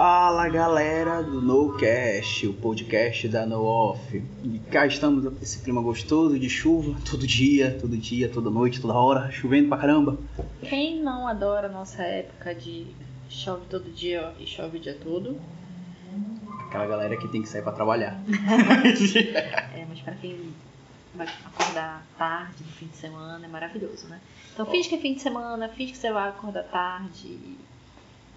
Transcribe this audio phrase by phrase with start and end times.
[0.00, 4.22] Fala galera do NoCast, o podcast da No Off.
[4.44, 8.94] E cá estamos esse clima gostoso de chuva, todo dia, todo dia, toda noite, toda
[8.94, 10.16] hora, chovendo pra caramba.
[10.62, 12.86] Quem não adora a nossa época de
[13.28, 15.36] chove todo dia e chove o dia todo?
[16.68, 18.22] Aquela galera que tem que sair pra trabalhar.
[19.74, 20.54] É, mas pra quem
[21.12, 24.20] vai acordar tarde no fim de semana é maravilhoso, né?
[24.54, 27.36] Então finge que é fim de semana, finge que você vai acordar tarde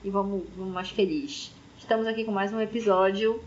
[0.03, 1.51] e, vamos, vamos mais feliz.
[1.77, 3.43] Estamos aqui com mais um episódio,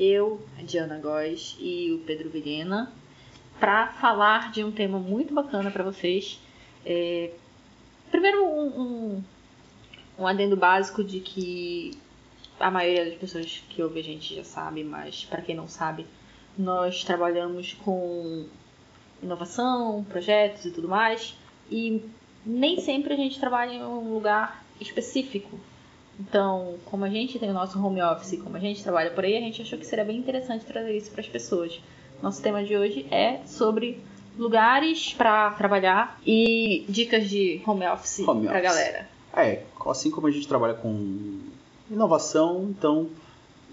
[0.00, 2.90] eu, a Diana Góes e o Pedro Vilhena,
[3.60, 6.40] para falar de um tema muito bacana para vocês.
[6.86, 7.30] É,
[8.10, 9.24] primeiro, um, um,
[10.20, 11.90] um adendo básico de que
[12.58, 16.06] a maioria das pessoas que ouve a gente já sabe, mas para quem não sabe,
[16.56, 18.46] nós trabalhamos com
[19.22, 21.36] inovação, projetos e tudo mais,
[21.70, 22.02] e
[22.44, 25.58] nem sempre a gente trabalha em um lugar específico.
[26.18, 29.36] Então, como a gente tem o nosso home office, como a gente trabalha por aí,
[29.36, 31.80] a gente achou que seria bem interessante trazer isso para as pessoas.
[32.22, 34.00] Nosso tema de hoje é sobre
[34.38, 38.62] lugares para trabalhar e dicas de home office para office.
[38.62, 39.08] galera.
[39.36, 41.40] É, assim como a gente trabalha com
[41.90, 43.08] inovação, então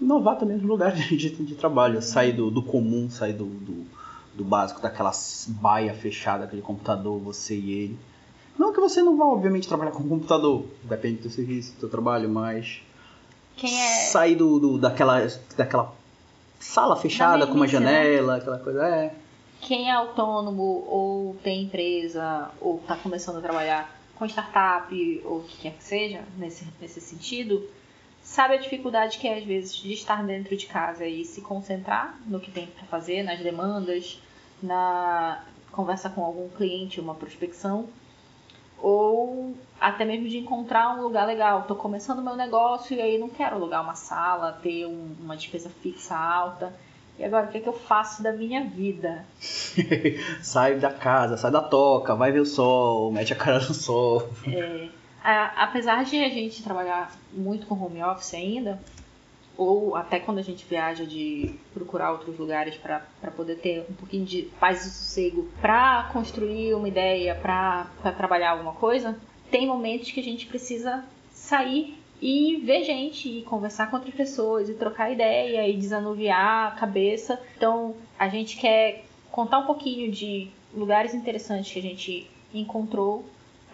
[0.00, 3.86] inovar também nos lugares de, de trabalho, sair do, do comum, sair do, do,
[4.34, 5.12] do básico, daquela
[5.48, 7.98] baia fechada, aquele computador, você e ele.
[8.58, 11.88] Não que você não vá, obviamente, trabalhar com computador, depende do teu serviço, do teu
[11.88, 12.82] trabalho, mas
[13.56, 15.92] Quem é sair do, do- daquela, daquela
[16.60, 17.70] sala fechada com uma né?
[17.72, 19.14] janela, aquela coisa, é.
[19.60, 25.42] quem é autônomo ou tem empresa ou está começando a trabalhar com startup ou o
[25.44, 27.66] que quer que seja nesse, nesse sentido,
[28.22, 32.16] sabe a dificuldade que é às vezes de estar dentro de casa e se concentrar
[32.26, 34.20] no que tem para fazer, nas demandas,
[34.62, 37.88] na conversa com algum cliente, uma prospecção,
[39.82, 41.60] até mesmo de encontrar um lugar legal.
[41.60, 45.68] Estou começando meu negócio e aí não quero alugar uma sala, ter um- uma despesa
[45.82, 46.72] fixa alta.
[47.18, 49.24] E agora, o que, é que eu faço da minha vida?
[50.42, 54.28] sai da casa, sai da toca, vai ver o sol, mete a cara no sol.
[55.22, 58.80] A- apesar de a gente trabalhar muito com home office ainda,
[59.56, 63.00] ou até quando a gente viaja de procurar outros lugares para
[63.36, 68.72] poder ter um pouquinho de paz e sossego para construir uma ideia, para trabalhar alguma
[68.72, 69.16] coisa,
[69.52, 74.68] tem momentos que a gente precisa sair e ver gente e conversar com outras pessoas
[74.68, 77.38] e trocar ideia e desanuviar a cabeça.
[77.56, 83.24] Então, a gente quer contar um pouquinho de lugares interessantes que a gente encontrou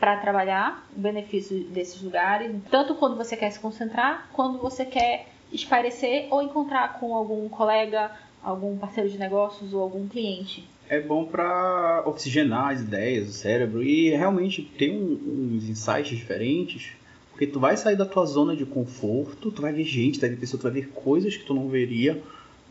[0.00, 5.28] para trabalhar, o benefício desses lugares, tanto quando você quer se concentrar, quando você quer
[5.53, 8.10] espairecer ou encontrar com algum colega,
[8.43, 10.69] algum parceiro de negócios ou algum cliente.
[10.88, 16.93] É bom pra oxigenar as ideias, o cérebro e realmente ter um- uns insights diferentes,
[17.31, 20.31] porque tu vai sair da tua zona de conforto, tu vai ver gente, tu vai
[20.31, 22.21] ver pessoas, tu vai ver coisas que tu não veria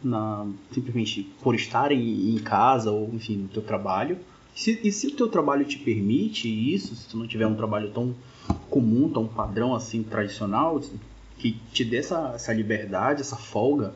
[0.04, 4.18] na, simplesmente por estar em, em casa ou enfim no teu trabalho.
[4.56, 7.92] Se- e se o teu trabalho te permite isso, se tu não tiver um trabalho
[7.92, 8.16] tão
[8.70, 10.82] comum, tão padrão assim, tradicional,
[11.38, 13.94] que te dê essa, essa liberdade, essa folga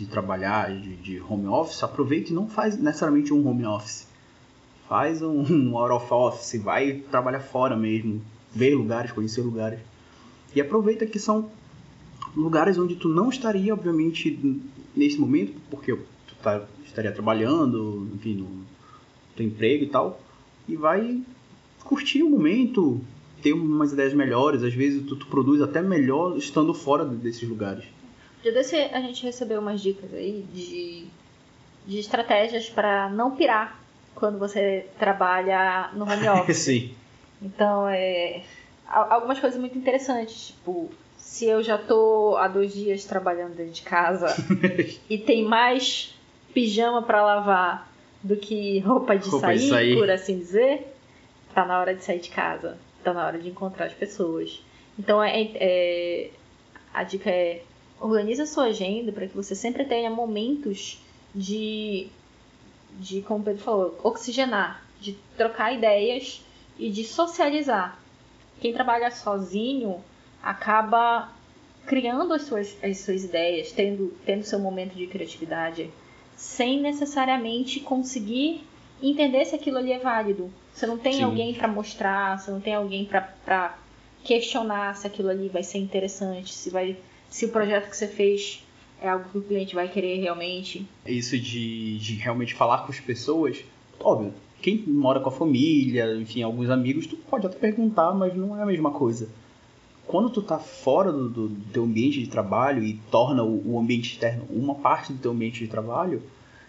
[0.00, 4.06] de trabalhar de, de home office, aproveita e não faz necessariamente um home office.
[4.88, 9.78] Faz um, um out of office, vai trabalhar fora mesmo, ver lugares, conhecer lugares.
[10.54, 11.50] E aproveita que são
[12.34, 14.40] lugares onde tu não estaria, obviamente,
[14.96, 18.64] nesse momento, porque tu tá, estaria trabalhando, enfim, no
[19.36, 20.18] teu emprego e tal,
[20.66, 21.20] e vai
[21.84, 23.02] curtir o momento,
[23.42, 27.84] ter umas ideias melhores, às vezes tu, tu produz até melhor estando fora desses lugares.
[28.44, 31.06] Já desse a gente recebeu umas dicas aí de,
[31.86, 33.78] de estratégias para não pirar
[34.14, 36.56] quando você trabalha no home office.
[36.58, 36.94] Sim.
[37.42, 38.42] Então, é.
[38.88, 43.72] al- Algumas coisas muito interessantes, tipo, se eu já tô há dois dias trabalhando dentro
[43.72, 44.26] de casa
[45.08, 46.14] e tem mais
[46.52, 47.88] pijama pra lavar
[48.22, 49.94] do que roupa de, Roupa de sair, sair.
[49.98, 50.94] por assim dizer,
[51.54, 54.62] tá na hora de sair de casa, tá na hora de encontrar as pessoas.
[54.98, 56.30] Então, é, é-
[56.92, 57.62] a dica é
[58.00, 60.98] organize a sua agenda para que você sempre tenha momentos
[61.34, 62.08] de,
[62.98, 66.42] de, como o Pedro falou, oxigenar, de trocar ideias
[66.78, 67.98] e de socializar.
[68.60, 70.02] Quem trabalha sozinho
[70.42, 71.30] acaba
[71.86, 75.90] criando as suas, as suas ideias, tendo, tendo seu momento de criatividade,
[76.36, 78.64] sem necessariamente conseguir
[79.02, 80.50] entender se aquilo ali é válido.
[80.72, 81.22] Você não tem Sim.
[81.22, 83.78] alguém para mostrar, você não tem alguém para
[84.24, 86.98] questionar se aquilo ali vai ser interessante, se vai
[87.30, 88.62] se o projeto que você fez
[89.00, 90.86] é algo que o cliente vai querer realmente.
[91.06, 93.64] Isso de, de realmente falar com as pessoas,
[93.98, 98.58] óbvio, quem mora com a família, enfim, alguns amigos, tu pode até perguntar, mas não
[98.58, 99.28] é a mesma coisa.
[100.06, 104.12] quando tu tá fora do, do teu ambiente de trabalho e torna o, o, ambiente
[104.12, 106.22] externo uma parte do teu ambiente de trabalho,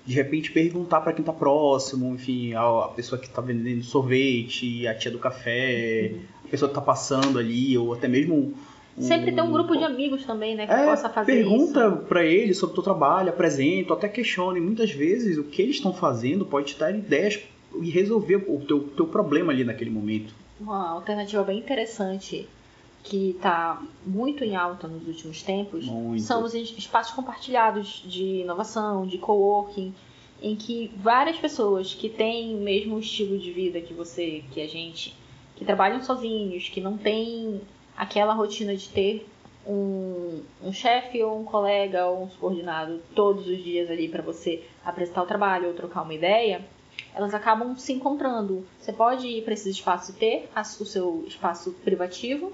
[0.05, 4.87] de repente perguntar para quem tá próximo, enfim, a, a, pessoa que tá vendendo sorvete,
[4.87, 6.21] a tia do café, uhum.
[6.45, 8.53] a pessoa que tá passando ali, ou até mesmo
[8.99, 11.97] Sempre tem um grupo de amigos também, né, que é, possa fazer pergunta isso.
[12.07, 14.59] para eles sobre o teu trabalho, apresenta, até questione.
[14.59, 17.39] Muitas vezes o que eles estão fazendo pode te dar ideias
[17.79, 20.33] e resolver o teu, teu problema ali naquele momento.
[20.59, 22.47] Uma alternativa bem interessante
[23.03, 26.21] que está muito em alta nos últimos tempos muito.
[26.21, 29.93] são os espaços compartilhados de inovação, de coworking,
[30.41, 34.67] em que várias pessoas que têm o mesmo estilo de vida que você, que a
[34.67, 35.15] gente,
[35.55, 37.61] que trabalham sozinhos, que não têm
[38.01, 39.27] aquela rotina de ter
[39.63, 44.63] um, um chefe ou um colega ou um subordinado todos os dias ali para você
[44.83, 46.65] apresentar o trabalho ou trocar uma ideia,
[47.13, 48.65] elas acabam se encontrando.
[48.79, 52.51] Você pode ir para esses espaços e ter o seu espaço privativo,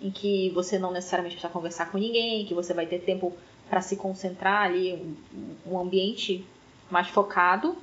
[0.00, 3.36] em que você não necessariamente precisa conversar com ninguém, que você vai ter tempo
[3.68, 5.14] para se concentrar ali,
[5.66, 6.46] um ambiente
[6.90, 7.76] mais focado,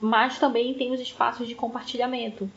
[0.00, 2.50] mas também tem os espaços de compartilhamento.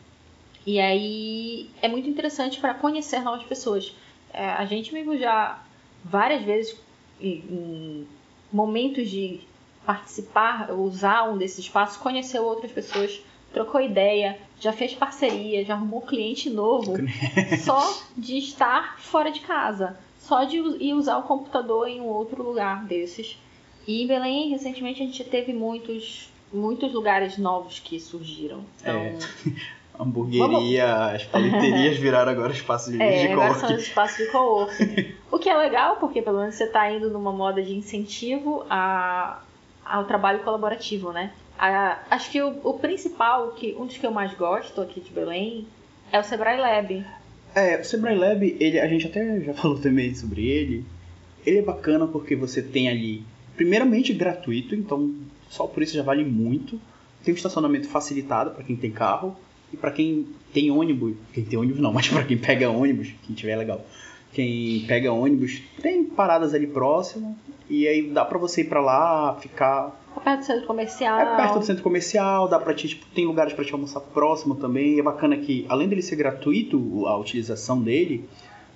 [0.66, 3.94] E aí é muito interessante para conhecer novas pessoas.
[4.32, 5.62] É, a gente mesmo já
[6.04, 6.76] várias vezes
[7.20, 8.06] em,
[8.52, 9.40] momentos de
[9.84, 13.20] participar, usar um desses espaços, conheceu outras pessoas,
[13.52, 16.94] trocou ideia, já fez parceria, já arrumou cliente novo,
[17.64, 22.42] só de estar fora de casa, só de ir usar o computador em um outro
[22.42, 23.38] lugar desses.
[23.86, 28.62] E em Belém, recentemente, a gente teve muitos, muitos lugares novos que surgiram.
[28.80, 29.18] Então, é.
[30.00, 31.14] hamburgueria, Vamos...
[31.14, 33.60] as paleterias viraram agora espaços de, é, de co-work.
[33.60, 35.14] são espaços de co-work.
[35.30, 39.42] o que é legal, porque pelo menos você está indo numa moda de incentivo a,
[39.84, 41.32] ao trabalho colaborativo, né?
[41.58, 45.10] A, acho que o, o, principal, que um dos que eu mais gosto aqui de
[45.10, 45.66] Belém,
[46.10, 47.04] é o Sebrae Lab.
[47.54, 50.84] É, o Sebrae Lab, ele, a gente até já falou também sobre ele.
[51.44, 53.22] Ele é bacana porque você tem ali,
[53.56, 55.14] primeiramente gratuito, então
[55.48, 56.80] só por isso já vale muito.
[57.24, 59.36] Tem um estacionamento facilitado para quem tem carro
[59.72, 61.14] e para quem tem ônibus.
[61.32, 63.84] Quem tem ônibus não, mas para quem pega ônibus, quem tiver legal.
[64.32, 67.36] Quem pega ônibus, tem paradas ali próximo
[67.70, 69.96] e aí dá pra você ir pra lá, ficar.
[70.16, 71.20] É perto do centro comercial.
[71.20, 74.56] É perto do centro comercial, dá pra te, tipo, tem lugares pra te almoçar próximo
[74.56, 74.96] também.
[74.96, 78.28] E é bacana que, além dele ser gratuito, a utilização dele,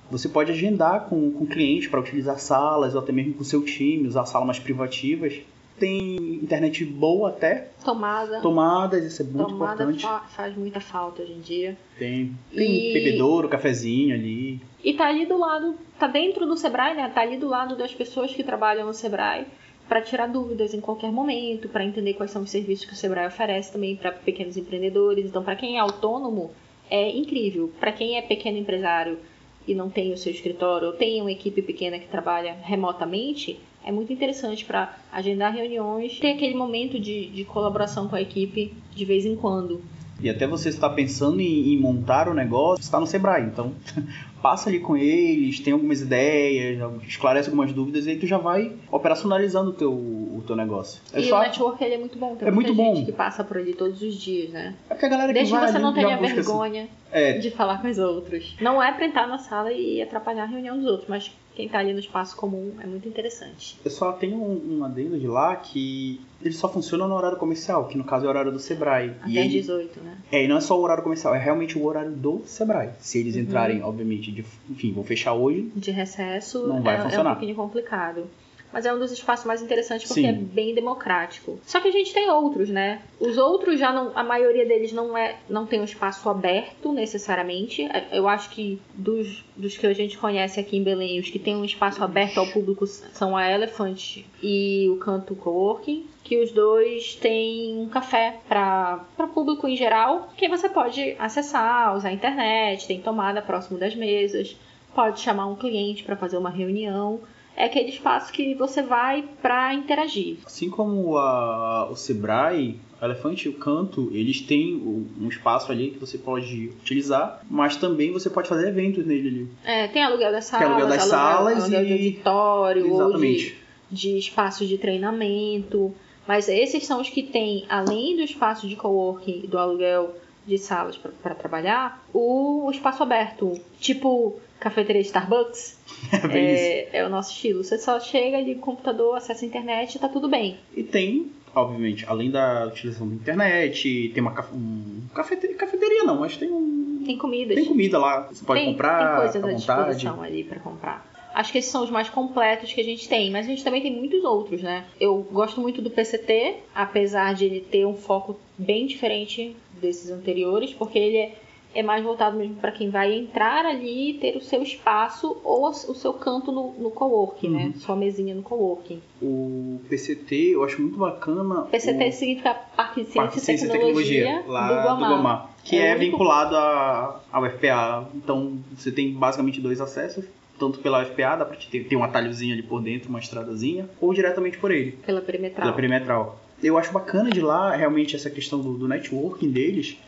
[0.08, 4.06] você pode agendar com, com cliente para utilizar salas, ou até mesmo com seu time,
[4.06, 5.34] usar salas mais privativas.
[5.78, 7.68] Tem internet boa até.
[7.84, 8.40] Tomada.
[8.40, 10.02] Tomadas, isso é muito Tomada importante.
[10.02, 11.76] Fa faz muita falta hoje em dia.
[11.98, 12.32] Tem.
[12.54, 12.92] Tem e...
[12.92, 14.60] bebedouro, cafezinho ali.
[14.82, 17.10] E tá ali do lado, tá dentro do Sebrae, né?
[17.12, 19.46] Tá ali do lado das pessoas que trabalham no Sebrae
[19.88, 23.26] para tirar dúvidas em qualquer momento, para entender quais são os serviços que o Sebrae
[23.26, 25.26] oferece também para pequenos empreendedores.
[25.26, 26.52] Então, para quem é autônomo,
[26.90, 27.70] é incrível.
[27.78, 29.18] Para quem é pequeno empresário
[29.66, 33.92] e não tem o seu escritório ou tem uma equipe pequena que trabalha remotamente, é
[33.92, 39.04] muito interessante para agendar reuniões, ter aquele momento de, de colaboração com a equipe de
[39.04, 39.82] vez em quando.
[40.20, 43.42] E até você está pensando em, em montar o negócio, está no Sebrae.
[43.42, 43.72] Então,
[44.40, 48.72] passa ali com eles, tem algumas ideias, esclarece algumas dúvidas e aí tu já vai
[48.90, 51.02] operacionalizando o teu, o teu negócio.
[51.12, 51.38] É e só...
[51.38, 52.36] o network ele é muito bom.
[52.36, 53.04] Tem é muito bom.
[53.04, 54.74] que passa por ali todos os dias, né?
[54.88, 56.34] É porque a galera Desde que vai que você não tenha assim.
[56.34, 56.90] vergonha assim.
[57.12, 57.38] é.
[57.38, 58.56] de falar com os outros.
[58.60, 61.78] Não é pra entrar na sala e atrapalhar a reunião dos outros, mas quem está
[61.78, 63.78] ali no espaço comum é muito interessante.
[63.84, 67.86] Eu só tenho um, um adendo de lá que ele só funciona no horário comercial,
[67.86, 69.14] que no caso é o horário do Sebrae.
[69.20, 70.18] Até e 18, né?
[70.32, 72.90] É, e não é só o horário comercial, é realmente o horário do Sebrae.
[72.98, 73.42] Se eles uhum.
[73.42, 75.70] entrarem, obviamente, de, enfim, vão fechar hoje.
[75.76, 77.30] De recesso, não vai é, funcionar.
[77.30, 78.26] é um pouquinho complicado
[78.74, 80.28] mas é um dos espaços mais interessantes porque Sim.
[80.28, 81.60] é bem democrático.
[81.64, 83.00] Só que a gente tem outros, né?
[83.20, 87.84] Os outros já não, a maioria deles não é, não tem um espaço aberto necessariamente.
[87.84, 91.38] É, eu acho que dos, dos que a gente conhece aqui em Belém, os que
[91.38, 96.50] tem um espaço aberto ao público são a Elephant e o Canto Coworking que os
[96.50, 99.04] dois têm um café para
[99.34, 104.56] público em geral, que você pode acessar, usar a internet, tem tomada próximo das mesas,
[104.94, 107.20] pode chamar um cliente para fazer uma reunião
[107.56, 110.38] é aquele espaço que você vai para interagir.
[110.44, 115.90] Assim como a, o Sebrae, o Elefante e o Canto, eles têm um espaço ali
[115.90, 119.48] que você pode utilizar, mas também você pode fazer eventos nele ali.
[119.64, 121.86] É, tem aluguel das salas, tem aluguel das aluguel, salas aluguel e...
[121.86, 123.44] de auditório, Exatamente.
[123.46, 125.94] ou de, de espaço de treinamento.
[126.26, 130.14] Mas esses são os que têm, além do espaço de coworking e do aluguel
[130.46, 133.58] de salas para trabalhar, o, o espaço aberto.
[133.78, 135.76] Tipo, cafeteria Starbucks.
[136.30, 137.64] É, é, é, o nosso estilo.
[137.64, 140.58] Você só chega, liga o computador, acessa a internet e tá tudo bem.
[140.76, 146.36] E tem, obviamente, além da utilização da internet, tem uma um, cafeteria, cafeteria não, mas
[146.36, 147.56] tem um tem comidas.
[147.56, 149.96] Tem comida lá, você pode tem, comprar tem coisas à vontade.
[149.96, 151.06] disposição ali pra comprar.
[151.34, 153.82] Acho que esses são os mais completos que a gente tem, mas a gente também
[153.82, 154.84] tem muitos outros, né?
[155.00, 160.72] Eu gosto muito do PCT, apesar de ele ter um foco bem diferente desses anteriores,
[160.72, 161.34] porque ele é,
[161.74, 165.68] é mais voltado mesmo para quem vai entrar ali e ter o seu espaço ou
[165.68, 167.64] o seu canto no, no coworking, né?
[167.64, 167.74] Uhum.
[167.80, 169.00] Sua mesinha no coworking.
[169.20, 171.62] O PCT eu acho muito bacana.
[171.62, 172.12] PCT o...
[172.12, 175.08] significa Parque de Ciência, e Tecnologia, lá do Guamá.
[175.08, 178.08] Guamá, que É é, vinculado à à UFPA.
[178.14, 180.24] Então você tem basicamente dois acessos,
[180.58, 183.88] tanto pela UFPA, dá pra te ter, ter um atalhozinho ali por dentro, uma estradazinha,
[184.00, 185.64] ou diretamente por ele, Pela perimetral.
[185.64, 186.40] pela perimetral.
[186.62, 189.98] Eu acho bacana de lá realmente essa questão do, do networking deles,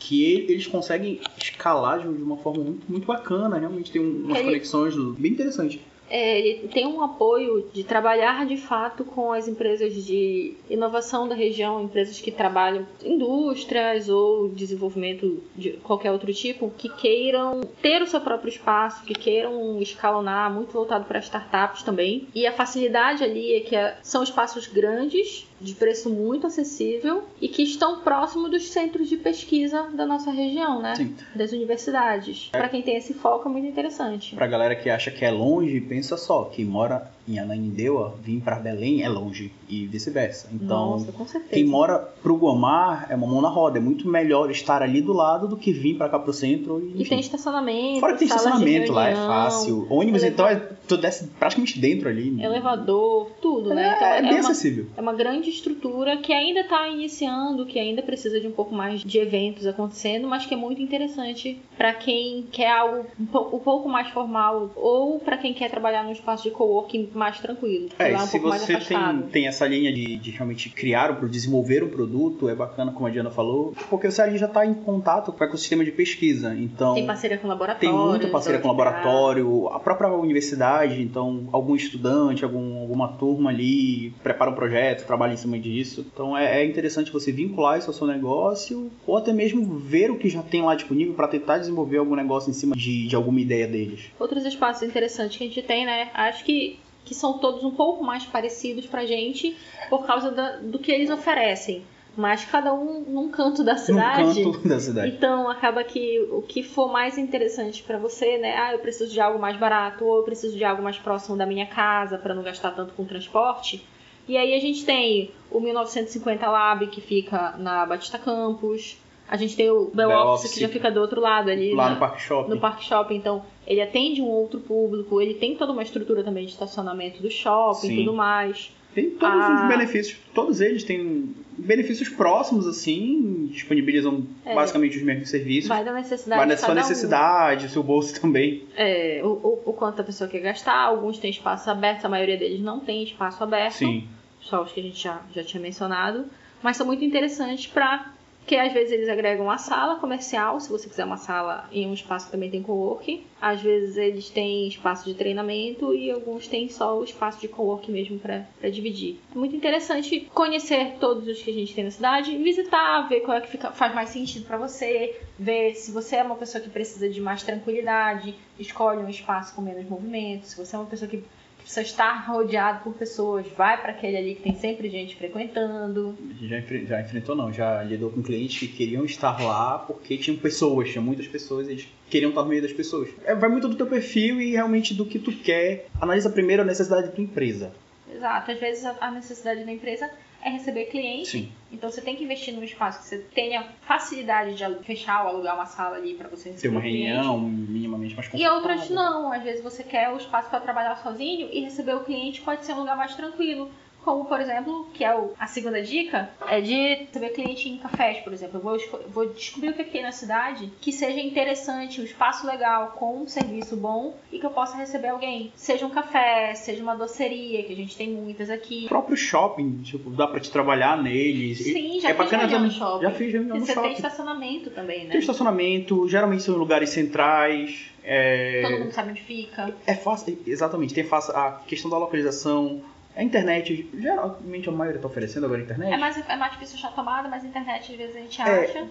[0.00, 4.38] que ele- eles conseguem escalar de uma forma muito, muito bacana, realmente tem um- umas
[4.38, 5.78] Ele- conexões bem interessantes.
[6.12, 11.36] É, ele tem um apoio de trabalhar de fato com as empresas de inovação da
[11.36, 18.02] região, empresas que trabalham em indústrias ou desenvolvimento de qualquer outro tipo, que queiram ter
[18.02, 22.26] o seu próprio espaço, que queiram escalonar, muito voltado para startups também.
[22.34, 27.48] E a facilidade ali é que é- são espaços grandes, de preço muito acessível e
[27.48, 30.94] que estão próximos dos centros de pesquisa da nossa região, né?
[30.94, 31.14] Sim.
[31.34, 32.48] Das universidades.
[32.50, 34.34] Para quem tem esse foco é muito interessante.
[34.34, 38.56] Pra galera que acha que é longe, pensa só, quem mora em Ananindeua, vir pra
[38.56, 40.48] Belém é longe e vice-versa.
[40.52, 44.82] Então, Nossa, quem mora pro Guamar é uma mão na roda, é muito melhor estar
[44.82, 47.10] ali do lado do que vir pra cá pro centro e, E enfim.
[47.10, 48.00] tem estacionamento.
[48.00, 49.86] Fora que tem estacionamento lá, é reunião, fácil.
[49.90, 50.56] Ônibus, eleva- então, é,
[50.88, 52.42] tu desce praticamente dentro ali.
[52.42, 53.90] Elevador, tudo, né?
[53.90, 54.86] É, Então, é bem uma, acessível.
[54.96, 59.02] é uma grande estrutura que ainda está iniciando, que ainda precisa de um pouco mais
[59.02, 63.26] de eventos acontecendo, mas que é muito interessante para quem quer algo um
[63.58, 67.88] pouco mais formal ou para quem quer trabalhar num espaço de coworking mais tranquilo.
[67.98, 69.22] É, lá é um se pouco você tem, afastado.
[69.30, 73.10] tem essa linha de, de realmente criar, um, desenvolver um produto, é bacana, como a
[73.10, 76.54] Diana falou, porque você ali já está em contato com o ecossistema de pesquisa.
[76.54, 77.96] Então, Tem parceria com Tem laboratório.
[77.96, 84.50] muita parceria com laboratório, a própria universidade, então algum estudante, algum, alguma turma ali prepara
[84.50, 86.06] um projeto, trabalha em cima disso.
[86.12, 90.16] Então é, é interessante você vincular isso ao seu negócio ou até mesmo ver o
[90.16, 93.40] que já tem lá disponível para tentar desenvolver algum negócio em cima de, de alguma
[93.40, 94.00] ideia deles.
[94.18, 96.10] Outros espaços interessantes que a gente tem, né?
[96.14, 96.78] Acho que,
[97.10, 99.56] que são todos um pouco mais parecidos pra gente
[99.88, 101.82] por causa da- do que eles oferecem.
[102.16, 104.44] Mas cada um num canto da cidade.
[104.44, 105.08] No canto da cidade.
[105.16, 108.56] Então acaba que o que for mais interessante pra você, né?
[108.56, 111.44] Ah, eu preciso de algo mais barato ou eu preciso de algo mais próximo da
[111.46, 113.84] minha casa pra não gastar tanto com transporte.
[114.28, 118.96] E aí a gente tem o 1950 Lab que fica na Batista Campus.
[119.30, 121.72] A gente tem o Bell Bell Office, que já fica do outro lado ali.
[121.72, 122.50] Lá na- no Parque Shopping.
[122.50, 126.44] no Parque Shopping, então ele atende um outro público, ele tem toda uma estrutura também
[126.46, 128.74] de estacionamento do shopping e tudo mais.
[128.92, 129.62] Tem todos Ah.
[129.62, 134.52] os benefícios, todos eles têm benefícios próximos, assim, disponibilizam É.
[134.52, 135.68] basicamente os mesmos serviços.
[135.68, 136.74] Vai da necessidade Vai na de sua um.
[136.74, 138.64] necessidade, o seu bolso também.
[138.76, 142.36] É, o, o, o quanto a pessoa quer gastar, alguns têm espaço aberto, a maioria
[142.36, 143.74] deles não tem espaço aberto.
[143.74, 144.08] Sim.
[144.40, 146.24] Só os que a gente já, já tinha mencionado.
[146.60, 148.12] Mas são muito interessantes para
[148.46, 151.94] que às vezes eles agregam uma sala comercial, se você quiser uma sala em um
[151.94, 153.24] espaço que também tem coworking.
[153.40, 157.92] Às vezes eles têm espaço de treinamento e alguns têm só o espaço de coworking
[157.92, 159.18] mesmo para dividir.
[159.34, 163.36] É muito interessante conhecer todos os que a gente tem na cidade, visitar, ver qual
[163.36, 166.68] é que fica, faz mais sentido para você, ver se você é uma pessoa que
[166.68, 170.46] precisa de mais tranquilidade, escolhe um espaço com menos movimento.
[170.46, 171.22] Se você é uma pessoa que
[171.60, 176.16] precisa estar rodeado por pessoas, vai para aquele ali que tem sempre gente frequentando.
[176.42, 180.90] Já, já enfrentou não, já lidou com clientes que queriam estar lá porque tinham pessoas,
[180.90, 183.08] tinha muitas pessoas e eles queriam estar no meio das pessoas.
[183.24, 185.86] É, vai muito do teu perfil e realmente do que tu quer.
[186.00, 187.72] Analisa primeiro a necessidade da tua empresa.
[188.12, 190.10] Exato, às vezes a necessidade da empresa
[190.42, 191.52] é receber cliente, Sim.
[191.70, 195.54] então você tem que investir num espaço que você tenha facilidade de fechar ou alugar
[195.54, 197.06] uma sala ali para você receber Ter uma cliente.
[197.12, 198.54] reunião minimamente mais E confortável.
[198.56, 202.40] outras não, às vezes você quer o espaço para trabalhar sozinho e receber o cliente
[202.40, 203.70] pode ser um lugar mais tranquilo.
[204.04, 208.18] Como, por exemplo, que é o- a segunda dica, é de receber cliente em cafés,
[208.24, 208.56] por exemplo.
[208.58, 208.78] Eu vou,
[209.08, 213.28] vou descobrir o que tem na cidade que seja interessante, um espaço legal, com um
[213.28, 215.52] serviço bom e que eu possa receber alguém.
[215.54, 218.86] Seja um café, seja uma doceria, que a gente tem muitas aqui.
[218.86, 221.58] O próprio shopping, tipo, dá pra te trabalhar neles.
[221.58, 223.02] Sim, já é fiz bacana reunião no shopping.
[223.02, 223.94] Já fiz reunião no você tem shopping.
[223.94, 225.10] estacionamento também, né?
[225.10, 227.90] Tem estacionamento, geralmente são lugares centrais.
[228.02, 228.62] É...
[228.62, 229.74] Todo mundo sabe onde fica.
[229.86, 232.80] É fácil, exatamente, tem fácil a questão da localização,
[233.20, 235.92] a internet, geralmente a maioria tá oferecendo agora a internet.
[235.92, 238.44] É mais, é mais difícil achar tomada, mas a internet às vezes a gente É.
[238.64, 238.88] acha.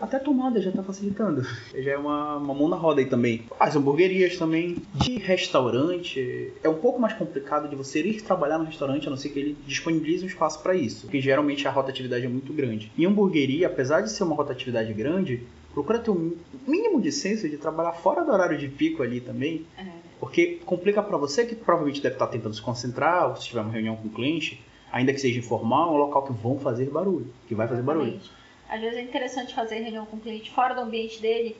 [0.00, 1.42] Até a tomada já tá facilitando.
[1.74, 3.44] Já é uma, uma mão na roda aí também.
[3.58, 4.76] As hamburguerias também.
[4.94, 9.16] De restaurante, é um pouco mais complicado de você ir trabalhar no restaurante, a não
[9.16, 11.02] ser que ele disponibilize um espaço para isso.
[11.06, 12.92] Porque geralmente a rotatividade é muito grande.
[12.96, 15.42] Em hamburgueria, apesar de ser uma rotatividade grande,
[15.74, 16.36] procura ter um
[16.66, 19.64] mínimo de senso de trabalhar fora do horário de pico ali também.
[19.76, 20.07] É.
[20.20, 23.72] Porque complica para você que provavelmente deve estar tentando se concentrar, ou se tiver uma
[23.72, 27.32] reunião com o cliente, ainda que seja informal, é um local que vão fazer barulho,
[27.46, 28.14] que vai fazer barulho.
[28.14, 28.38] Exatamente.
[28.68, 31.56] Às vezes é interessante fazer reunião com o cliente fora do ambiente dele.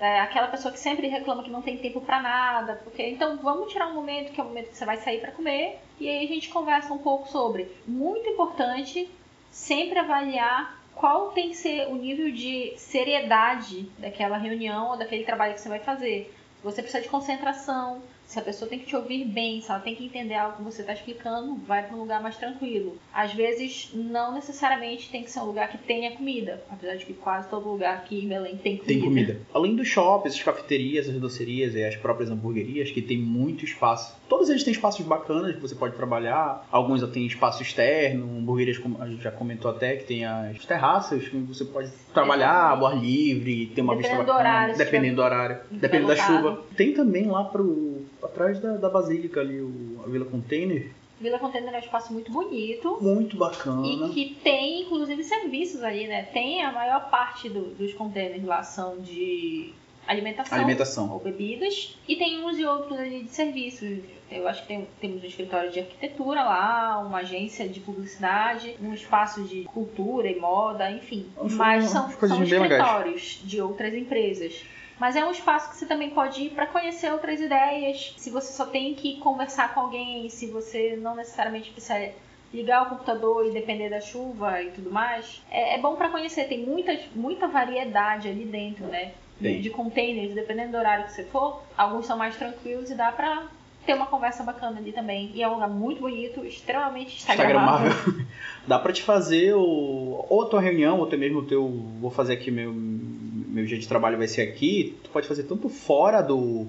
[0.00, 3.72] É, aquela pessoa que sempre reclama que não tem tempo para nada, porque então vamos
[3.72, 6.24] tirar um momento que é o momento que você vai sair para comer e aí
[6.24, 7.68] a gente conversa um pouco sobre.
[7.86, 9.08] Muito importante
[9.50, 15.54] sempre avaliar qual tem que ser o nível de seriedade daquela reunião ou daquele trabalho
[15.54, 16.34] que você vai fazer.
[16.62, 19.94] Você precisa de concentração, se a pessoa tem que te ouvir bem, se ela tem
[19.94, 22.96] que entender algo que você está explicando, vai para um lugar mais tranquilo.
[23.14, 27.14] Às vezes, não necessariamente tem que ser um lugar que tenha comida, apesar de que
[27.14, 28.86] quase todo lugar aqui em Belém tem comida.
[28.86, 29.40] Tem comida.
[29.54, 34.16] Além dos shoppings, as cafeterias, as docerias e as próprias hamburguerias, que tem muito espaço.
[34.28, 36.66] Todos eles têm espaços bacanas que você pode trabalhar.
[36.70, 40.64] Alguns já têm espaço externo, hamburguerias, como a gente já comentou até, que tem as
[40.64, 44.56] terraças, que você pode trabalhar ao ar livre, ter uma Dependendo vista do bacana.
[44.56, 45.58] horário, se dependendo do horário.
[45.70, 46.64] Dependendo da chuva.
[46.76, 50.90] Tem também lá pro atrás da, da Basílica ali, o, a Vila Container.
[51.20, 52.98] Vila Container é um espaço muito bonito.
[53.00, 53.86] Muito bacana.
[53.86, 56.22] E que tem, inclusive, serviços ali, né?
[56.24, 59.72] Tem a maior parte do- dos containers lá são de
[60.06, 61.10] alimentação, Alimentação.
[61.10, 61.96] ou bebidas.
[62.06, 63.98] E tem uns e outros ali de serviços.
[64.30, 68.92] Eu acho que tem- temos um escritório de arquitetura lá, uma agência de publicidade, um
[68.92, 71.26] espaço de cultura e moda, enfim.
[71.52, 74.62] Mas são, são escritórios de outras empresas.
[74.98, 78.14] Mas é um espaço que você também pode ir para conhecer outras ideias.
[78.16, 82.12] Se você só tem que conversar com alguém, se você não necessariamente precisa
[82.52, 86.48] ligar o computador e depender da chuva e tudo mais, é, é bom para conhecer.
[86.48, 89.12] Tem muita, muita variedade ali dentro, né?
[89.40, 89.60] Tem.
[89.60, 91.62] De containers, dependendo do horário que você for.
[91.76, 93.46] Alguns são mais tranquilos e dá pra
[93.86, 95.30] ter uma conversa bacana ali também.
[95.34, 97.88] E é um lugar muito bonito, extremamente instagramável.
[97.90, 98.26] Instagramável.
[98.66, 101.66] Dá pra te fazer o, ou tua reunião, ou até mesmo o teu.
[102.00, 104.96] Vou fazer aqui meu, meu dia de trabalho vai ser aqui.
[105.04, 106.66] Tu pode fazer tanto fora do,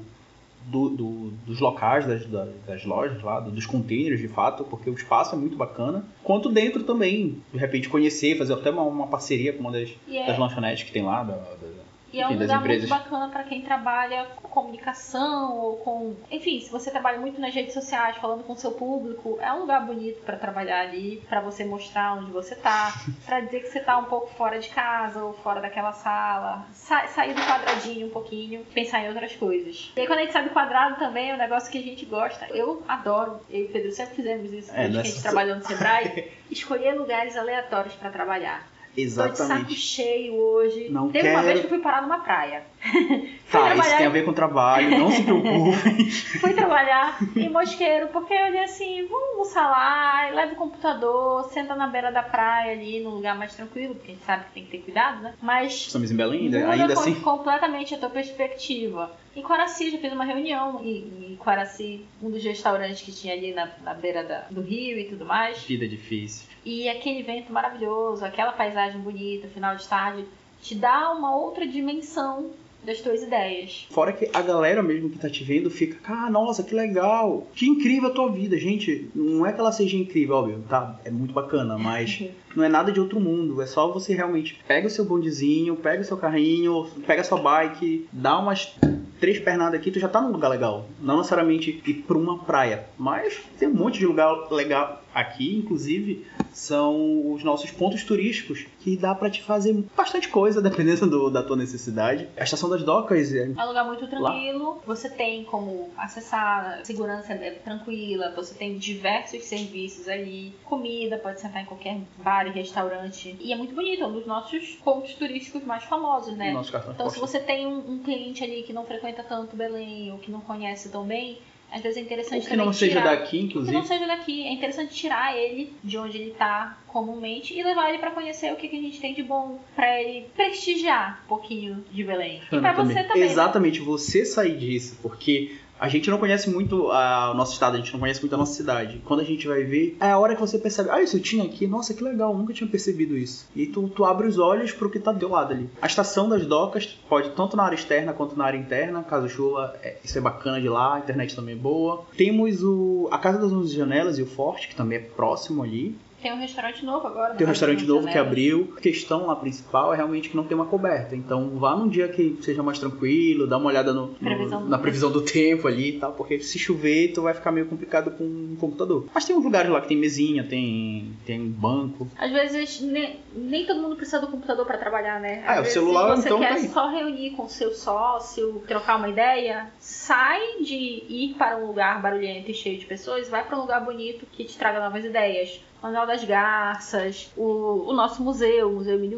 [0.65, 4.93] do- do- dos locais, das, das, lojas lá, do- dos containers de fato, porque o
[4.93, 6.05] espaço é muito bacana.
[6.23, 7.41] Quanto dentro também.
[7.51, 10.91] De repente conhecer, fazer até uma, uma parceria com uma das, é, das lanchonetes que
[10.91, 11.23] tem lá.
[11.23, 11.86] da- da-
[12.17, 12.89] E é um lugar empresas.
[12.89, 16.15] muito bacana para quem trabalha com comunicação ou com.
[16.31, 19.59] Enfim, se você trabalha muito nas redes sociais, falando com o seu público, é um
[19.59, 22.91] lugar bonito para trabalhar ali, para você mostrar onde você tá,
[23.25, 27.07] para dizer que você tá um pouco fora de casa ou fora daquela sala, sa
[27.07, 29.91] sair do quadradinho um pouquinho, pensar em outras coisas.
[29.95, 32.05] E aí quando a gente sai do quadrado também é um negócio que a gente
[32.05, 32.47] gosta.
[32.49, 35.63] Eu adoro, eu e o Pedro sempre fizemos isso, É, que a gente trabalhou no
[35.67, 38.76] Sebrae, escolher lugares aleatórios para trabalhar.
[38.97, 39.75] Tô de saco Exatamente.
[39.75, 40.89] cheio hoje.
[40.89, 41.45] Não Teve uma quero.
[41.45, 42.63] vez que eu fui parar numa praia.
[43.49, 46.11] Tá, trabalhar isso tem a ver com trabalho, não se preocupe.
[46.41, 51.73] Fui trabalhar em Mosqueiro, porque eu olhei assim, vamos almoçar lá, leva o computador, senta
[51.73, 54.65] na beira da praia ali, num lugar mais tranquilo, porque a gente sabe que tem
[54.65, 55.33] que ter cuidado, né?
[55.41, 57.15] Mas Estamos em Belém, ainda com- assim.
[57.21, 59.11] completamente a tua perspectiva.
[59.33, 63.53] Em Quaraci, já fiz uma reunião em, em Quaraci, um dos restaurantes que tinha ali
[63.53, 65.59] na, na beira da- do rio e tudo mais.
[65.63, 66.47] Vida difícil.
[66.65, 70.25] E aquele vento maravilhoso, aquela paisagem bonita, final de tarde,
[70.61, 72.51] te dá uma outra dimensão
[72.83, 73.85] das tuas ideias.
[73.91, 77.67] Fora que a galera mesmo que tá te vendo fica, ah, nossa, que legal, que
[77.67, 79.09] incrível a tua vida, gente.
[79.13, 80.97] Não é que ela seja incrível, óbvio, tá?
[81.03, 82.23] É muito bacana, mas
[82.55, 83.61] não é nada de outro mundo.
[83.61, 87.39] É só você realmente pega o seu bondezinho, pega o seu carrinho, pega a sua
[87.39, 88.73] bike, dá umas
[89.19, 90.85] três pernadas aqui, tu já tá num lugar legal.
[91.01, 96.25] Não necessariamente ir pra uma praia, mas tem um monte de lugar legal aqui, inclusive
[96.51, 101.43] são os nossos pontos turísticos que dá pra te fazer bastante coisa dependendo do- da
[101.43, 102.27] tua necessidade.
[102.37, 107.33] A estação das docas é É um lugar muito tranquilo, você tem como acessar, segurança
[107.33, 113.35] é tranquila, você tem diversos serviços ali, comida, pode sentar em qualquer bar e restaurante.
[113.39, 116.51] E é muito bonito, é um dos nossos pontos turísticos mais famosos, né?
[116.93, 120.31] Então, se você tem um, um cliente ali que não frequenta tanto Belém ou que
[120.31, 121.37] não conhece tão bem,
[121.71, 123.15] às vezes é interessante Ou que não seja tirar.
[123.15, 123.73] daqui, que inclusive.
[123.75, 127.97] não seja daqui, é interessante tirar ele de onde ele tá comumente e levar ele
[127.99, 131.83] pra conhecer o que, que a gente tem de bom, pra ele prestigiar um pouquinho
[131.91, 132.41] de Belém.
[132.51, 133.23] E pra você também.
[133.23, 133.25] né?
[133.25, 137.77] Exatamente, você sair disso, porque a gente não conhece muito a- o nosso estado, a
[137.79, 139.01] gente não conhece muito a nossa cidade.
[139.05, 141.43] Quando a gente vai ver, é a hora que você percebe, ah, isso eu tinha
[141.43, 143.47] aqui, nossa, que legal, nunca tinha percebido isso.
[143.55, 145.69] E tu, tu abre os olhos pro que tá do lado ali.
[145.81, 149.75] A estação das docas pode tanto na área externa quanto na área interna, caso chuva,
[149.83, 152.03] é, isso é bacana de lá, a internet também é boa.
[152.15, 155.95] Temos o, a Casa das 11 Janelas e o Forte, que também é próximo ali.
[156.27, 157.35] Tem um restaurante novo agora.
[157.35, 157.51] Tem um né?
[157.53, 158.27] restaurante novo que janelas.
[158.27, 158.73] abriu.
[158.77, 161.15] A questão lá principal é realmente que não tem uma coberta.
[161.15, 164.69] Então vá num dia que seja mais tranquilo, dá uma olhada no, no- Previsão do
[164.69, 168.11] na previsão do tempo ali e tal, porque se chover, tu vai ficar meio complicado
[168.11, 169.07] com o computador.
[169.13, 172.07] Mas tem uns lugares lá que tem mesinha, tem, tem banco.
[172.17, 175.43] Às vezes nem, nem todo mundo precisa do computador para trabalhar, né?
[175.45, 178.97] Ah, Às o celular, você então, quer tá só reunir com o seu sócio, trocar
[178.97, 183.57] uma ideia, sai de ir para um lugar barulhento e cheio de pessoas, vai para
[183.57, 185.59] um lugar bonito que te traga novas ideias.
[185.87, 189.17] Manuel das Garças, o, o nosso museu, o Museu Emílio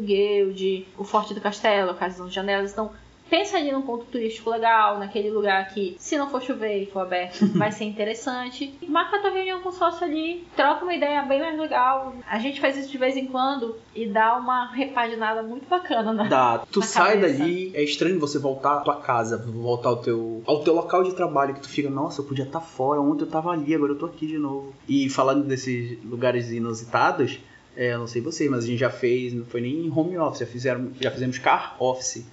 [0.96, 2.70] o Forte do Castelo, a Casa das Janelas.
[2.70, 2.92] Então,
[3.30, 7.00] pensa ali num ponto turístico legal, naquele lugar que, se não for chover e for
[7.00, 8.74] aberto, vai ser interessante.
[8.88, 12.14] Marca a tua reunião com o sócio ali, troca uma ideia bem mais legal.
[12.28, 16.26] A gente faz isso de vez em quando e dá uma repaginada muito bacana, né?
[16.28, 16.64] Dá.
[16.70, 17.38] Tu Na sai cabeça.
[17.38, 21.14] dali, é estranho você voltar à tua casa, voltar ao teu, ao teu local de
[21.14, 23.98] trabalho, que tu fica, nossa, eu podia estar fora, ontem eu tava ali, agora eu
[23.98, 24.74] tô aqui de novo.
[24.88, 27.38] E falando desses lugares inusitados,
[27.76, 30.18] é, eu não sei vocês, mas a gente já fez, não foi nem em home
[30.18, 32.26] office, já, fizeram, já fizemos car office.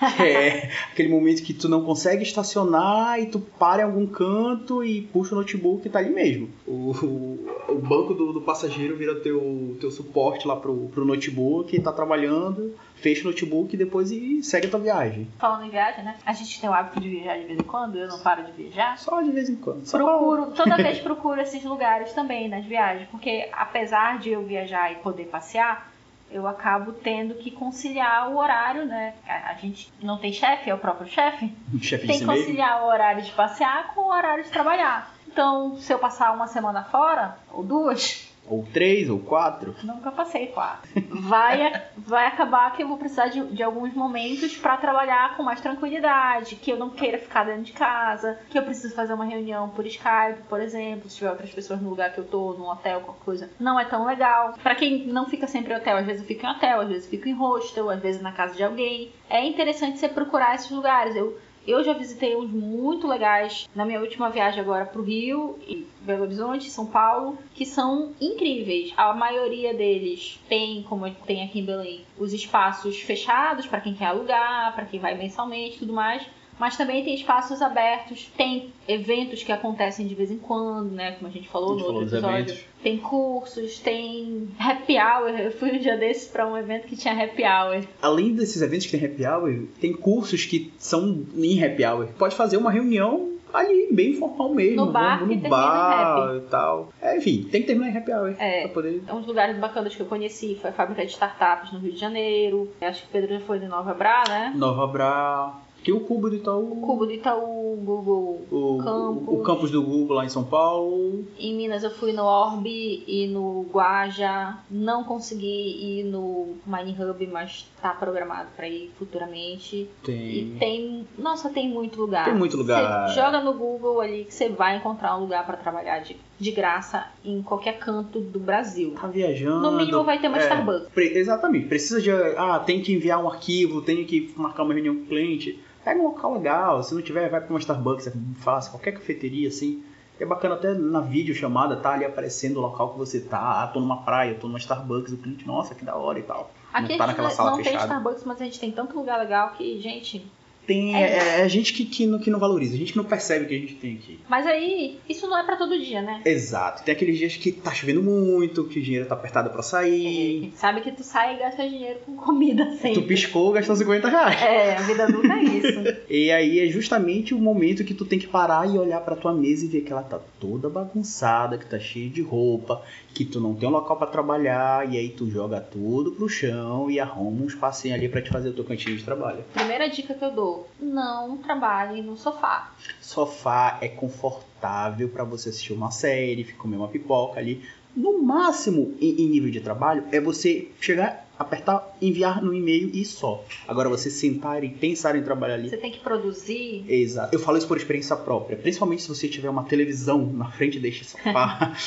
[0.24, 5.02] É aquele momento que tu não consegue estacionar e tu para em algum canto e
[5.02, 6.48] puxa o notebook e tá ali mesmo.
[6.66, 11.78] O, o, o banco do, do passageiro vira teu, teu suporte lá pro, pro notebook
[11.80, 15.28] tá trabalhando, fecha o notebook e depois e segue a tua viagem.
[15.38, 16.16] Falando em viagem, né?
[16.24, 18.52] A gente tem o hábito de viajar de vez em quando, eu não paro de
[18.52, 18.98] viajar.
[18.98, 19.84] Só de vez em quando.
[19.86, 24.92] Só Procuro, toda vez procuro esses lugares também nas viagens, porque apesar de eu viajar
[24.92, 25.93] e poder passear,
[26.34, 29.14] eu acabo tendo que conciliar o horário, né?
[29.24, 31.56] A, gente não tem chefe, é o próprio chefe.
[31.80, 32.42] chefe Tem que mesmo.
[32.42, 35.14] conciliar o horário de passear com o horário de trabalhar.
[35.28, 39.74] Então, se eu passar uma semana fora, ou duas, Ou três, ou quatro.
[39.82, 40.90] Nunca passei quatro.
[41.10, 45.60] Vai, vai acabar que eu vou precisar de, de alguns momentos para trabalhar com mais
[45.60, 49.70] tranquilidade, que eu não queira ficar dentro de casa, que eu preciso fazer uma reunião
[49.70, 53.00] por Skype, por exemplo, se tiver outras pessoas no lugar que eu tô, num hotel,
[53.00, 54.54] qualquer coisa, não é tão legal.
[54.62, 57.04] Para quem não fica sempre em hotel, às vezes eu fico em hotel, às vezes
[57.04, 59.12] eu fico em hostel, às vezes na casa de alguém.
[59.30, 61.16] É interessante você procurar esses lugares.
[61.16, 65.86] Eu eu já visitei uns muito legais na minha última viagem agora pro Rio, e
[66.00, 68.92] Belo Horizonte, São Paulo, que são incríveis.
[68.96, 74.06] A maioria deles tem, como tem aqui em Belém, os espaços fechados para quem quer
[74.06, 76.24] alugar, para quem vai mensalmente tudo mais.
[76.58, 81.12] Mas também tem espaços abertos, tem eventos que acontecem de vez em quando, né?
[81.12, 82.44] Como a gente falou A gente no falou outro dos episódio.
[82.52, 82.64] eventos.
[82.82, 85.30] Tem cursos, tem happy hour.
[85.40, 87.84] Eu fui um dia desses para um evento que tinha happy hour.
[88.00, 92.06] Além desses eventos que tem happy hour, tem cursos que são em happy hour.
[92.18, 94.84] Pode fazer uma reunião ali, bem informal mesmo.
[94.84, 96.92] No bar vamos no bar e tal.
[97.00, 98.34] É, enfim, tem que terminar em happy hour.
[98.38, 98.68] É.
[98.68, 99.02] Poder...
[99.12, 102.68] uns lugares bacanas que eu conheci foi a fábrica de startups no Rio de Janeiro.
[102.80, 104.52] Acho que o Pedro já foi de Nova Bra, né?
[104.54, 105.60] Nova Bra.
[105.84, 106.72] Tem o Cubo do Itaú.
[106.72, 108.40] O Cubo do Itaú, Google.
[108.50, 109.28] O, Campus.
[109.28, 111.24] o, o campus do Google lá em São Paulo.
[111.38, 114.56] Em Minas eu fui no Orb e no Guaja.
[114.70, 119.76] Não consegui ir no Mine Hub, mas tá programado para ir futuramente.
[119.76, 120.56] E Tem.
[120.58, 122.24] tem, nossa, tem muito lugar.
[122.24, 123.08] Tem muito lugar.
[123.08, 126.50] Você joga no Google ali que você vai encontrar um lugar para trabalhar de, de
[126.50, 128.94] graça em qualquer canto do Brasil.
[128.98, 129.70] Tá viajando.
[129.70, 130.42] No mínimo vai ter uma É.
[130.44, 130.88] Starbucks.
[130.94, 131.66] Pre- exatamente.
[131.66, 132.10] Precisa de.
[132.10, 135.58] Ah, tem que enviar um arquivo, tem que marcar uma reunião com o cliente.
[135.84, 136.82] Pega um local legal.
[136.82, 138.72] Se não tiver, vai pra uma Starbucks, é fácil.
[138.72, 139.84] Qualquer cafeteria assim.
[140.18, 143.62] É bacana até na videochamada, tá ali aparecendo o local que você tá.
[143.62, 146.50] Ah, tô numa praia, tô numa Starbucks, o cliente, nossa, que da hora e tal.
[146.72, 147.84] Aqui não tá naquela sala não tem fechada.
[147.84, 150.24] Starbucks, mas a gente tem tanto lugar legal que, gente.
[150.66, 153.04] Tem, É é, é a gente que, que, não, que não valoriza, a gente não
[153.04, 154.18] percebe o que a gente tem aqui.
[154.28, 156.22] Mas aí, isso não é pra todo dia, né?
[156.24, 156.82] Exato.
[156.82, 160.52] Tem aqueles dias que tá chovendo muito, que o dinheiro tá apertado pra sair.
[160.56, 162.94] Sabe que tu sai e gasta dinheiro com comida sempre.
[162.94, 164.42] Tu piscou, gastou 50 reais.
[164.42, 165.74] É, a vida adulta é isso.
[166.14, 169.34] E aí é justamente o momento que tu tem que parar e olhar pra tua
[169.34, 172.82] mesa e ver que ela tá toda bagunçada, que tá cheia de roupa,
[173.14, 176.90] que tu não tem um local pra trabalhar, e aí tu joga tudo pro chão
[176.90, 179.44] e arruma um espacinho ali pra te fazer o teu cantinho de trabalho.
[179.54, 182.72] Primeira dica que eu dou: não trabalhe no sofá.
[183.00, 187.62] Sofá é confortável pra você assistir uma série, comer uma pipoca ali.
[187.96, 193.44] No máximo, em nível de trabalho, é você chegar, apertar, enviar no e-mail e só.
[193.66, 196.84] Agora você sentar e pensar em trabalhar ali Você tem que produzir.
[196.88, 197.34] Exato.
[197.34, 198.56] Eu falo isso por experiência própria.
[198.56, 201.72] Principalmente se você tiver uma televisão na frente deste sofá.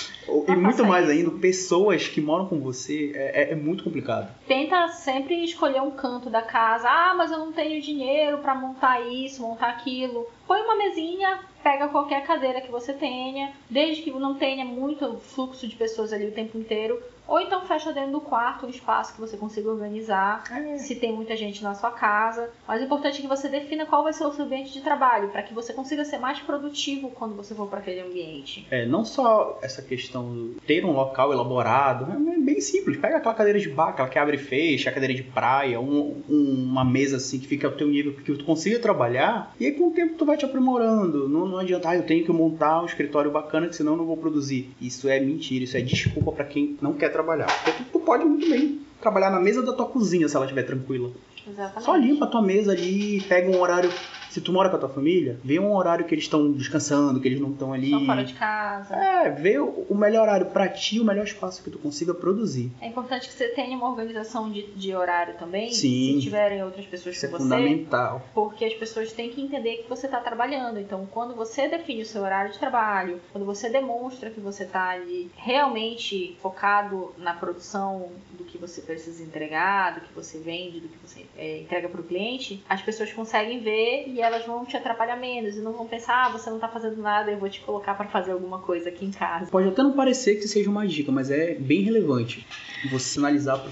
[0.48, 1.14] E muito mais isso.
[1.14, 4.30] ainda, pessoas que moram com você, é, é- é muito complicado.
[4.48, 6.88] Tenta sempre escolher um canto da casa.
[6.90, 10.28] Ah, mas eu não tenho dinheiro pra montar isso, montar aquilo.
[10.46, 15.68] Põe uma mesinha, pega qualquer cadeira que você tenha, desde que não tenha muito fluxo
[15.68, 16.98] de pessoas ali o tempo inteiro.
[17.28, 20.44] Ou então fecha dentro do quarto um espaço que você consiga organizar.
[20.78, 22.50] se tem muita gente na sua casa.
[22.68, 25.30] Mas o importante é que você defina qual vai ser o seu ambiente de trabalho,
[25.30, 28.66] para que você consiga ser mais produtivo quando você for para aquele ambiente.
[28.72, 32.98] É, não só essa questão de ter um local elaborado, é bem simples.
[32.98, 36.22] Pega aquela cadeira de bar, aquela que abre e fecha, a cadeira de praia, um,
[36.30, 39.54] um, uma mesa assim que fica ao teu nível que tu consiga trabalhar.
[39.60, 41.28] E aí com o tempo tu vai te aprimorando.
[41.28, 44.06] Não, não adianta, ah, eu tenho que montar um escritório bacana que senão eu não
[44.06, 44.70] vou produzir.
[44.80, 47.47] Isso é mentira, isso é desculpa para quem não quer trabalhar.
[47.63, 50.63] Porque tu, tu pode muito bem trabalhar na mesa da tua cozinha se ela estiver
[50.63, 51.10] tranquila.
[51.48, 51.84] Exatamente.
[51.84, 53.92] Só limpa a tua mesa ali, pega um horário.
[54.30, 57.28] Se tu mora com a tua família, vê um horário que eles estão descansando, que
[57.28, 57.86] eles não estão ali.
[57.88, 58.96] Estão fora de casa.
[58.96, 62.72] É, vê o melhor horário pra ti, o melhor espaço que tu consiga produzir.
[62.80, 65.72] É importante que você tenha uma organização de, de horário também.
[65.72, 66.16] Sim.
[66.16, 67.44] Se tiverem outras pessoas Isso é com você.
[67.44, 68.22] fundamental.
[68.36, 70.78] Porque as pessoas têm que entender que você está trabalhando.
[70.80, 74.90] Então, quando você define o seu horário de trabalho, quando você demonstra que você está
[74.90, 80.88] ali realmente focado na produção do que você precisa entregar, do que você vende, do
[80.88, 84.76] que você é, entrega para o cliente, as pessoas conseguem ver e elas vão te
[84.76, 87.60] atrapalhar menos e não vão pensar, ah, você não está fazendo nada, eu vou te
[87.62, 89.52] colocar para fazer alguma coisa aqui em casa.
[89.52, 92.48] Pode até não parecer que seja uma dica, mas é bem relevante
[92.90, 93.64] você sinalizar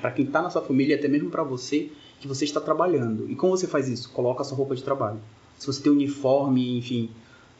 [0.00, 3.30] para quem tá na sua família, até mesmo para você, que você está trabalhando.
[3.30, 4.10] E como você faz isso?
[4.12, 5.20] Coloca a sua roupa de trabalho.
[5.58, 7.10] Se você tem um uniforme, enfim,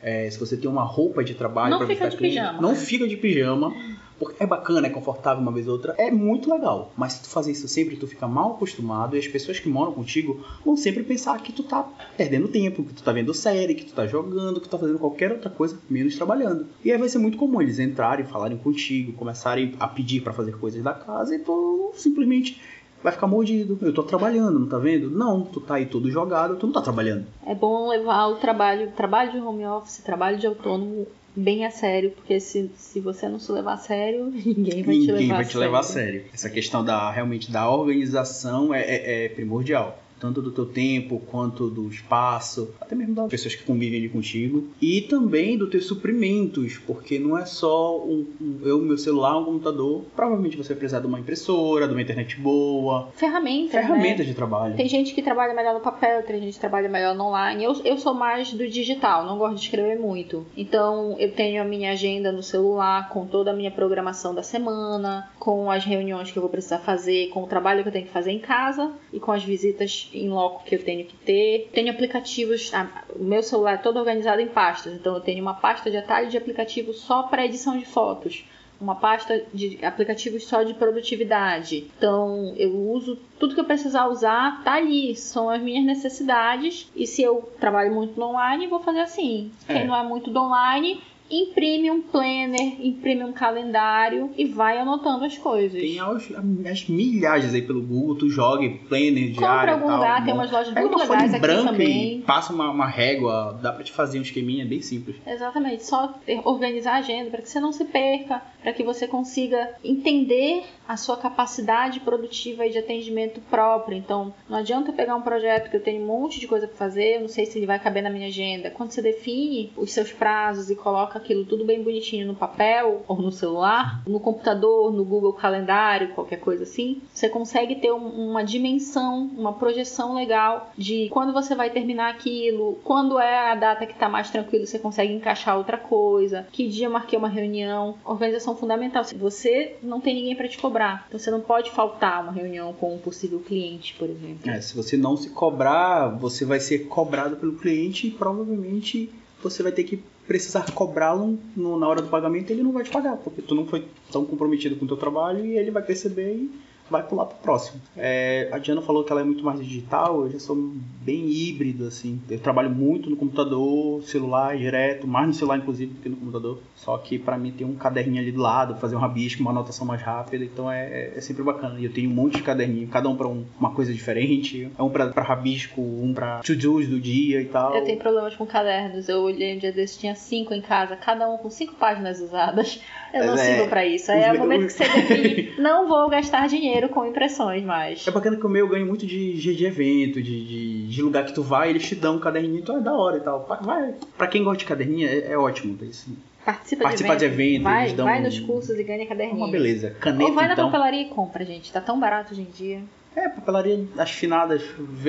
[0.01, 2.61] é, se você tem uma roupa de trabalho Não para fica de cliente, pijama.
[2.61, 3.73] não fica de pijama.
[4.23, 6.93] Porque é bacana, é confortável uma vez ou outra, é muito legal.
[6.97, 9.93] Mas se tu fazer isso sempre, tu fica mal acostumado e as pessoas que moram
[9.93, 11.85] contigo vão sempre pensar que tu tá
[12.17, 15.01] perdendo tempo, que tu tá vendo série, que tu tá jogando, que tu tá fazendo
[15.01, 16.67] qualquer outra coisa, menos trabalhando.
[16.85, 20.57] E aí vai ser muito comum eles entrarem, falarem contigo, começarem a pedir para fazer
[20.57, 22.63] coisas da casa e tu simplesmente
[23.03, 23.77] vai ficar mordido.
[23.83, 25.11] Eu tô trabalhando, não tá vendo?
[25.11, 27.27] Não, tu tá aí todo jogado, tu não tá trabalhando.
[27.45, 32.11] É bom levar o trabalho, trabalho de home office, trabalho de autônomo bem a sério,
[32.11, 35.45] porque se, se você não se levar a sério, ninguém vai te Ninguém levar vai
[35.45, 36.13] a te levar a sério.
[36.21, 36.31] sério.
[36.35, 40.02] Essa questão da realmente da organização é, é- é primordial.
[40.23, 44.69] Tanto do teu tempo quanto do espaço, até mesmo das pessoas que convivem ali contigo.
[44.81, 49.45] E também dos teus suprimentos, porque não é só um, um- eu, meu celular, um
[49.45, 50.05] computador.
[50.15, 53.81] Provavelmente você vai precisar de uma impressora, de uma internet boa, Ferramentas, né?
[53.83, 54.77] ferramentas de trabalho.
[54.77, 57.65] Tem gente que trabalha melhor no papel, tem gente que trabalha melhor no online.
[57.65, 60.47] Eu, eu sou mais do digital, não gosto de escrever muito.
[60.57, 65.29] Então eu tenho a minha agenda no celular com toda a minha programação da semana,
[65.39, 68.13] com as reuniões que eu vou precisar fazer, com o trabalho que eu tenho que
[68.13, 71.71] fazer em casa e com as visitas em loco que eu tenho que ter.
[71.73, 75.55] Tenho aplicativos, ah, o meu celular é todo organizado em pastas, então eu tenho uma
[75.55, 78.45] pasta de atalho de aplicativo só para edição de fotos
[78.83, 81.89] uma pasta de aplicativos só de produtividade.
[81.97, 86.91] Então, eu uso tudo que eu precisar usar, tá ali, são as minhas necessidades.
[86.95, 89.53] E se eu trabalho muito no online, vou fazer assim.
[89.69, 89.75] É.
[89.75, 91.01] Quem não é muito do online,
[91.33, 95.81] imprime um planner, imprime um calendário e vai anotando as coisas.
[95.81, 96.29] Tem aos,
[96.71, 99.97] as milhares aí pelo Google, tu joga planner, Compra diário algum e tal.
[99.97, 100.41] lugar, tem bom.
[100.41, 102.19] umas lojas Pega muito uma legais aqui branca também.
[102.19, 105.17] e passa uma, uma régua, dá pra te fazer um esqueminha bem simples.
[105.27, 109.07] Exatamente, só ter- organizar a agenda para que você não se perca, para que você
[109.09, 113.97] consiga entender a sua capacidade produtiva e de atendimento próprio.
[113.97, 116.77] Então, não adianta eu pegar um projeto que eu tenho um monte de coisa para
[116.77, 118.71] fazer, eu não sei se ele vai caber na minha agenda.
[118.71, 123.17] Quando você define os seus prazos e coloca aquilo tudo bem bonitinho no papel ou
[123.21, 128.43] no celular, no computador, no Google Calendário, qualquer coisa assim, você consegue ter um- uma
[128.45, 133.95] dimensão, uma projeção legal de quando você vai terminar aquilo, quando é a data que
[133.95, 139.05] tá mais tranquilo, você consegue encaixar outra coisa, que dia marquei uma reunião, organização fundamental.
[139.17, 142.95] Você não tem ninguém para te cobrar, então você não pode faltar uma reunião com
[142.95, 144.51] um possível cliente, por exemplo.
[144.51, 149.11] É, se você não se cobrar, você vai ser cobrado pelo cliente e provavelmente
[149.43, 150.03] você vai ter que
[150.33, 153.87] precisar cobrá-lo na hora do pagamento ele não vai te pagar, porque tu não foi
[154.11, 156.51] tão comprometido com o teu trabalho e ele vai perceber e
[156.91, 157.81] vai pular pro próximo.
[157.97, 160.55] É, a Diana falou que ela é muito mais digital, eu já sou
[161.01, 162.21] bem híbrido, assim.
[162.31, 166.59] Eu trabalho muito no computador, celular direto, mais no celular inclusive do que no computador.
[166.77, 169.87] Só que pra mim tem um caderninho ali do lado, fazer um rabisco, uma anotação
[169.87, 171.79] mais rápida, então é, é sempre bacana.
[171.81, 174.71] E eu tenho um monte de caderninho, cada um pra um- uma coisa diferente.
[174.79, 177.75] É um pra, pra rabisco, um pra to-dos do dia e tal.
[177.75, 179.09] Eu tenho problemas com cadernos.
[179.09, 182.81] Eu olhei um dia desse, tinha cinco em casa, cada um com cinco páginas usadas.
[183.15, 184.11] Eu não é, sirvo pra isso.
[184.11, 188.07] É o me- momento que você define, não vou gastar dinheiro com impressões mais.
[188.07, 191.25] É bacana que o meu ganha muito de, de, de evento, de, de, de lugar
[191.25, 193.47] que tu vai, eles te dão um caderninho, então é da hora e tal.
[193.63, 195.79] Vai, pra quem gosta de caderninho, é, é ótimo.
[195.85, 196.11] Isso.
[196.45, 199.37] Participa, Participar de evento, vai, eles dão vai um- nos cursos e ganha É caderninho.
[199.39, 199.91] uma beleza.
[200.01, 200.67] Caneta, Ou vai na então.
[200.71, 201.71] papelaria e compra, gente.
[201.73, 202.81] Tá tão barato hoje em dia.
[203.15, 204.63] É, papelaria, as finadas,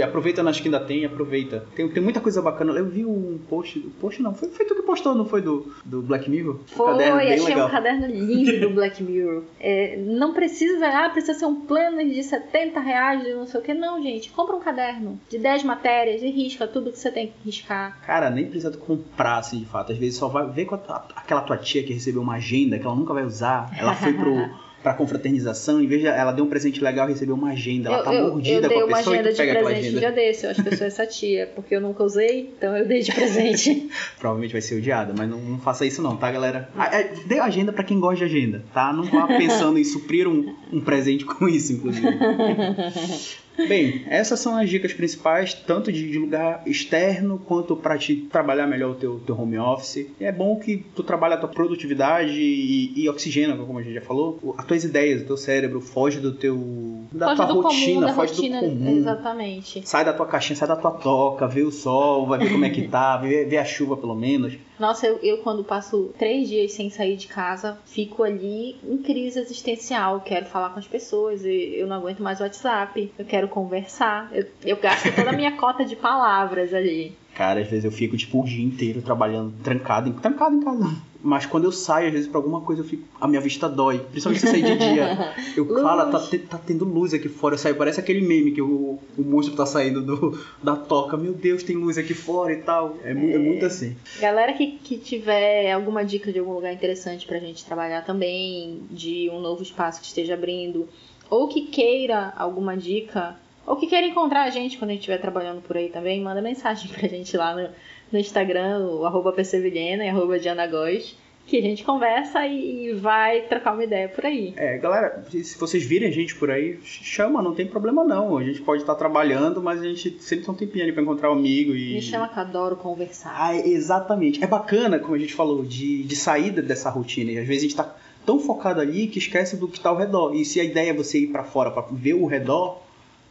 [0.04, 1.66] aproveita nas que ainda tem, aproveita.
[1.76, 2.74] Tem, tem muita coisa bacana.
[2.74, 6.02] Eu vi um post, post não, foi, foi tu que postou, não foi do, do
[6.02, 6.56] Black Mirror?
[6.56, 7.68] Um Foi, caderno bem achei legal.
[7.68, 9.44] um caderno lindo do Black Mirror.
[9.60, 13.63] É, não precisa, ah, precisa ser um planner de 70 reais, de não sei o
[13.63, 13.74] que.
[13.74, 14.30] Não, gente.
[14.32, 18.00] Compra um caderno de 10 matérias e risca tudo que você tem que riscar.
[18.06, 19.92] Cara, nem precisa comprar, assim, de fato.
[19.92, 22.86] Às vezes só vai ver com a aquela tua tia que recebeu uma agenda que
[22.86, 23.70] ela nunca vai usar.
[23.78, 24.62] Ela foi pro.
[24.84, 28.00] pra confraternização, em vez de ela deu um presente legal e recebeu uma agenda, ela
[28.00, 29.86] Eu, tá eu, mordida eu com a uma pessoa agenda tu de pega aquela presente
[29.86, 30.00] um agenda.
[30.00, 30.46] dia desse.
[30.46, 33.12] Eu acho que eu sou essa tia, porque eu nunca usei, então eu dei de
[33.13, 33.89] presente.
[34.19, 36.69] Provavelmente vai ser odiada, mas não, não faça isso não, tá, galera?
[36.78, 38.91] Ah, é, Dê agenda pra quem gosta de agenda, tá?
[38.91, 42.08] Não vá pensando em suprir um, um presente com isso, inclusive.
[43.56, 48.66] Bem, essas são as dicas principais, tanto de, de lugar externo quanto para te trabalhar
[48.66, 50.08] melhor o teu, teu home office.
[50.20, 53.94] E é bom que tu trabalhe a tua produtividade e, e oxigena, como a gente
[53.94, 57.62] já falou, as tuas ideias, o teu cérebro, foge do teu da foge tua do
[57.62, 58.60] rotina, comum, da foge rotina.
[58.60, 58.98] do comum.
[58.98, 59.88] Exatamente.
[59.88, 62.72] Sai da tua caixinha, sai da tua toca, vê o sol, vai ver como é
[62.72, 64.54] que tá, vê, vê a chuva pelo menos.
[64.80, 69.40] Nossa, eu, eu quando passo três dias sem sair de casa, fico ali em crise
[69.40, 70.22] existencial.
[70.22, 74.30] Quero falar com as pessoas, e eu não aguento mais o WhatsApp, eu quero conversar.
[74.34, 77.16] Eu, eu gasto toda a minha cota de palavras ali.
[77.36, 80.96] Cara, às vezes eu fico tipo o dia inteiro trabalhando trancado, trancado em casa.
[81.26, 83.04] Mas quando eu saio, às vezes, pra alguma coisa, eu fico.
[83.22, 84.00] A minha vista dói.
[84.00, 85.34] Principalmente se eu sair de dia.
[85.56, 87.54] Eu, cara, tá, te- tá tendo luz aqui fora.
[87.56, 91.16] Eu saio, parece aquele meme que o, o monstro tá saindo do, da toca.
[91.16, 92.98] Meu Deus, tem luz aqui fora e tal.
[93.04, 93.96] É, mu- é muito assim.
[94.20, 99.30] Galera que, que tiver alguma dica de algum lugar interessante pra gente trabalhar também, de
[99.32, 100.90] um novo espaço que esteja abrindo,
[101.30, 105.20] ou que queira alguma dica, ou que queira encontrar a gente quando a gente estiver
[105.22, 107.70] trabalhando por aí também, manda mensagem pra gente lá no,
[108.13, 113.41] no Instagram, o arroba PCVilhena e arroba Diana Góes, que a gente conversa e, vai
[113.41, 114.54] trocar uma ideia por aí.
[114.56, 118.38] É, galera, se vocês virem a gente por aí, chama, não tem problema não.
[118.38, 121.32] A gente pode estar trabalhando, mas a gente sempre tem um tempinho ali pra encontrar
[121.32, 121.95] um amigo e.
[121.95, 123.36] Me chama que eu adoro conversar.
[123.36, 124.41] Ah, exatamente.
[124.43, 127.32] É bacana, como a gente falou, de, de saída dessa rotina.
[127.32, 127.95] E às vezes a gente tá
[128.26, 130.34] tão focado ali que esquece do que tá ao redor.
[130.34, 132.82] E se a ideia é você ir pra fora pra ver o redor,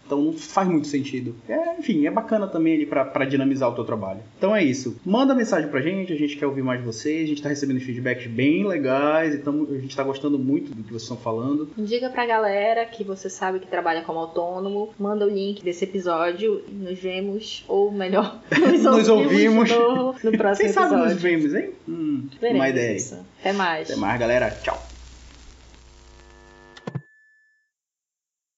[0.05, 1.35] então não faz muito sentido.
[1.49, 4.21] É, enfim, é bacana também ali pra dinamizar o teu trabalho.
[4.39, 4.97] Então é isso.
[5.05, 7.25] Manda mensagem pra gente, a gente quer ouvir mais de vocês.
[7.25, 10.91] A gente tá recebendo feedbacks bem legais, então a gente tá gostando muito do que
[10.91, 11.69] vocês estão falando.
[11.79, 16.63] Diga pra galera que você sabe que trabalha como autônomo, manda o link desse episódio
[16.69, 19.71] e nos vemos, ou melhor, nos, Nos ouvimos.
[19.71, 21.15] No, no próximo Quem sabe episódio.
[21.15, 21.71] nos vemos, hein?
[21.89, 22.97] Hum, Veremos uma ideia.
[22.97, 23.19] isso.
[23.41, 23.91] Até mais.
[23.91, 24.51] Até mais, galera.
[24.63, 24.92] Tchau.